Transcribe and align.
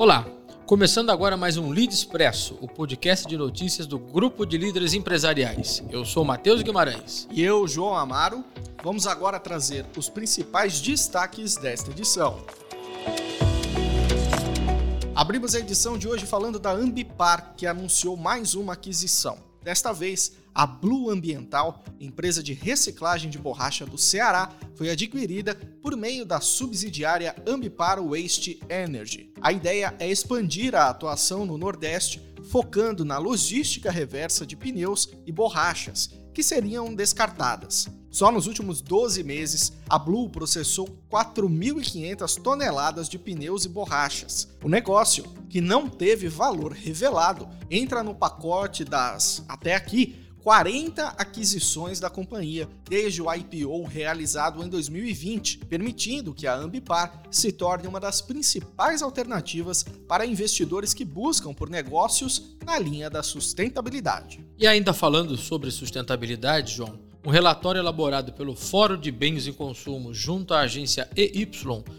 Olá, 0.00 0.26
começando 0.64 1.10
agora 1.10 1.36
mais 1.36 1.58
um 1.58 1.68
Lead 1.68 1.92
Expresso, 1.92 2.56
o 2.62 2.66
podcast 2.66 3.28
de 3.28 3.36
notícias 3.36 3.86
do 3.86 3.98
Grupo 3.98 4.46
de 4.46 4.56
Líderes 4.56 4.94
Empresariais. 4.94 5.82
Eu 5.90 6.06
sou 6.06 6.24
Matheus 6.24 6.62
Guimarães. 6.62 7.28
E 7.30 7.42
eu, 7.42 7.68
João 7.68 7.94
Amaro. 7.94 8.42
Vamos 8.82 9.06
agora 9.06 9.38
trazer 9.38 9.84
os 9.94 10.08
principais 10.08 10.80
destaques 10.80 11.58
desta 11.58 11.90
edição. 11.90 12.42
Abrimos 15.14 15.54
a 15.54 15.58
edição 15.58 15.98
de 15.98 16.08
hoje 16.08 16.24
falando 16.24 16.58
da 16.58 16.72
Ambipar, 16.72 17.52
que 17.54 17.66
anunciou 17.66 18.16
mais 18.16 18.54
uma 18.54 18.72
aquisição. 18.72 19.49
Desta 19.62 19.92
vez, 19.92 20.32
a 20.54 20.66
Blue 20.66 21.10
Ambiental, 21.10 21.84
empresa 22.00 22.42
de 22.42 22.54
reciclagem 22.54 23.30
de 23.30 23.38
borracha 23.38 23.84
do 23.84 23.98
Ceará, 23.98 24.50
foi 24.74 24.90
adquirida 24.90 25.54
por 25.82 25.96
meio 25.96 26.24
da 26.24 26.40
subsidiária 26.40 27.36
Ambipar 27.46 28.02
Waste 28.02 28.58
Energy. 28.68 29.32
A 29.40 29.52
ideia 29.52 29.94
é 29.98 30.08
expandir 30.08 30.74
a 30.74 30.88
atuação 30.88 31.44
no 31.44 31.58
Nordeste, 31.58 32.22
focando 32.50 33.04
na 33.04 33.18
logística 33.18 33.90
reversa 33.90 34.46
de 34.46 34.56
pneus 34.56 35.10
e 35.26 35.32
borrachas, 35.32 36.10
que 36.32 36.42
seriam 36.42 36.94
descartadas. 36.94 37.86
Só 38.10 38.32
nos 38.32 38.46
últimos 38.48 38.80
12 38.80 39.22
meses, 39.22 39.72
a 39.88 39.96
Blue 39.98 40.28
processou 40.28 40.88
4.500 41.10 42.40
toneladas 42.42 43.08
de 43.08 43.18
pneus 43.18 43.64
e 43.64 43.68
borrachas. 43.68 44.48
O 44.64 44.68
negócio, 44.68 45.24
que 45.48 45.60
não 45.60 45.88
teve 45.88 46.28
valor 46.28 46.72
revelado, 46.72 47.48
entra 47.70 48.02
no 48.02 48.14
pacote 48.14 48.84
das, 48.84 49.44
até 49.48 49.76
aqui, 49.76 50.16
40 50.42 51.06
aquisições 51.18 52.00
da 52.00 52.08
companhia 52.08 52.68
desde 52.88 53.22
o 53.22 53.32
IPO 53.32 53.84
realizado 53.84 54.64
em 54.64 54.68
2020, 54.68 55.58
permitindo 55.58 56.34
que 56.34 56.46
a 56.46 56.56
Ambipar 56.56 57.22
se 57.30 57.52
torne 57.52 57.86
uma 57.86 58.00
das 58.00 58.20
principais 58.20 59.02
alternativas 59.02 59.84
para 60.08 60.26
investidores 60.26 60.94
que 60.94 61.04
buscam 61.04 61.52
por 61.52 61.68
negócios 61.68 62.56
na 62.64 62.78
linha 62.78 63.10
da 63.10 63.22
sustentabilidade. 63.22 64.44
E 64.58 64.66
ainda 64.66 64.92
falando 64.92 65.36
sobre 65.36 65.70
sustentabilidade, 65.70 66.74
João, 66.74 67.09
um 67.24 67.30
relatório 67.30 67.78
elaborado 67.78 68.32
pelo 68.32 68.56
Fórum 68.56 68.98
de 68.98 69.10
Bens 69.10 69.46
e 69.46 69.52
Consumo 69.52 70.14
junto 70.14 70.54
à 70.54 70.60
agência 70.60 71.08
EY 71.14 71.50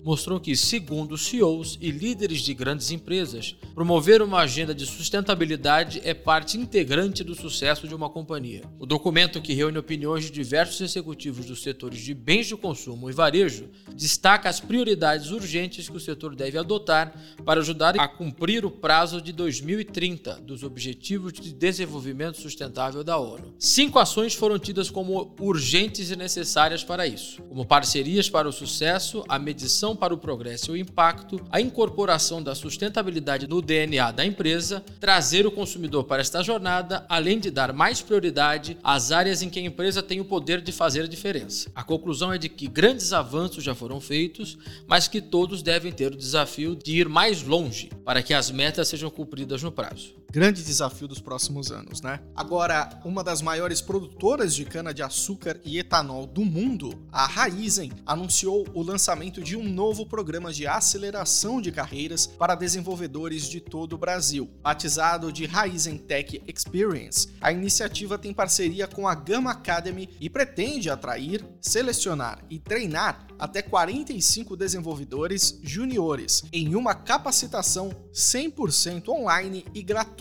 mostrou 0.03 0.39
que, 0.39 0.55
segundo 0.55 1.17
CEOs 1.17 1.77
e 1.79 1.91
líderes 1.91 2.41
de 2.41 2.53
grandes 2.53 2.89
empresas, 2.89 3.55
promover 3.75 4.21
uma 4.21 4.39
agenda 4.39 4.73
de 4.73 4.85
sustentabilidade 4.85 6.01
é 6.03 6.13
parte 6.13 6.57
integrante 6.57 7.23
do 7.23 7.35
sucesso 7.35 7.87
de 7.87 7.93
uma 7.93 8.09
companhia. 8.09 8.63
O 8.79 8.85
documento, 8.85 9.41
que 9.41 9.53
reúne 9.53 9.77
opiniões 9.77 10.25
de 10.25 10.31
diversos 10.31 10.81
executivos 10.81 11.45
dos 11.45 11.61
setores 11.61 11.99
de 11.99 12.13
bens 12.13 12.47
de 12.47 12.55
consumo 12.55 13.09
e 13.09 13.13
varejo, 13.13 13.69
destaca 13.93 14.49
as 14.49 14.59
prioridades 14.59 15.29
urgentes 15.29 15.87
que 15.87 15.97
o 15.97 15.99
setor 15.99 16.35
deve 16.35 16.57
adotar 16.57 17.13
para 17.45 17.59
ajudar 17.59 17.99
a 17.99 18.07
cumprir 18.07 18.65
o 18.65 18.71
prazo 18.71 19.21
de 19.21 19.31
2030 19.31 20.41
dos 20.41 20.63
Objetivos 20.63 21.33
de 21.33 21.53
Desenvolvimento 21.53 22.41
Sustentável 22.41 23.03
da 23.03 23.17
ONU. 23.17 23.53
Cinco 23.59 23.99
ações 23.99 24.33
foram 24.33 24.57
tidas 24.57 24.89
como 24.89 25.10
como 25.11 25.35
urgentes 25.41 26.09
e 26.09 26.15
necessárias 26.15 26.85
para 26.85 27.05
isso, 27.05 27.41
como 27.43 27.65
parcerias 27.65 28.29
para 28.29 28.47
o 28.47 28.51
sucesso, 28.51 29.25
a 29.27 29.37
medição 29.37 29.93
para 29.93 30.13
o 30.13 30.17
progresso 30.17 30.71
e 30.71 30.73
o 30.73 30.77
impacto, 30.77 31.41
a 31.51 31.59
incorporação 31.59 32.41
da 32.41 32.55
sustentabilidade 32.55 33.45
no 33.45 33.61
DNA 33.61 34.11
da 34.11 34.25
empresa, 34.25 34.81
trazer 35.01 35.45
o 35.45 35.51
consumidor 35.51 36.05
para 36.05 36.21
esta 36.21 36.41
jornada, 36.41 37.05
além 37.09 37.39
de 37.39 37.51
dar 37.51 37.73
mais 37.73 38.01
prioridade 38.01 38.77
às 38.81 39.11
áreas 39.11 39.41
em 39.41 39.49
que 39.49 39.59
a 39.59 39.63
empresa 39.63 40.01
tem 40.01 40.21
o 40.21 40.25
poder 40.25 40.61
de 40.61 40.71
fazer 40.71 41.01
a 41.01 41.07
diferença. 41.07 41.69
A 41.75 41.83
conclusão 41.83 42.31
é 42.31 42.37
de 42.37 42.47
que 42.47 42.67
grandes 42.67 43.11
avanços 43.11 43.63
já 43.63 43.75
foram 43.75 43.99
feitos, 43.99 44.57
mas 44.87 45.09
que 45.09 45.19
todos 45.19 45.61
devem 45.61 45.91
ter 45.91 46.13
o 46.13 46.17
desafio 46.17 46.73
de 46.73 46.99
ir 46.99 47.09
mais 47.09 47.43
longe 47.43 47.89
para 48.05 48.23
que 48.23 48.33
as 48.33 48.49
metas 48.49 48.87
sejam 48.87 49.09
cumpridas 49.09 49.61
no 49.61 49.71
prazo 49.71 50.20
grande 50.31 50.63
desafio 50.63 51.09
dos 51.09 51.19
próximos 51.19 51.73
anos, 51.73 52.01
né? 52.01 52.21
Agora, 52.33 53.01
uma 53.03 53.21
das 53.21 53.41
maiores 53.41 53.81
produtoras 53.81 54.55
de 54.55 54.63
cana-de-açúcar 54.63 55.59
e 55.65 55.77
etanol 55.77 56.25
do 56.25 56.45
mundo, 56.45 57.05
a 57.11 57.27
Raizen, 57.27 57.91
anunciou 58.05 58.65
o 58.73 58.81
lançamento 58.81 59.43
de 59.43 59.57
um 59.57 59.63
novo 59.67 60.05
programa 60.05 60.53
de 60.53 60.65
aceleração 60.65 61.59
de 61.59 61.69
carreiras 61.69 62.25
para 62.25 62.55
desenvolvedores 62.55 63.43
de 63.43 63.59
todo 63.59 63.93
o 63.93 63.97
Brasil. 63.97 64.49
Batizado 64.61 65.33
de 65.33 65.45
Raizen 65.45 65.97
Tech 65.97 66.41
Experience, 66.47 67.27
a 67.41 67.51
iniciativa 67.51 68.17
tem 68.17 68.33
parceria 68.33 68.87
com 68.87 69.09
a 69.09 69.13
Gama 69.13 69.51
Academy 69.51 70.07
e 70.17 70.29
pretende 70.29 70.89
atrair, 70.89 71.45
selecionar 71.59 72.41
e 72.49 72.57
treinar 72.57 73.27
até 73.37 73.61
45 73.61 74.55
desenvolvedores 74.55 75.59
juniores 75.63 76.43
em 76.53 76.75
uma 76.75 76.93
capacitação 76.93 77.89
100% 78.13 79.09
online 79.09 79.65
e 79.73 79.81
gratuita 79.81 80.20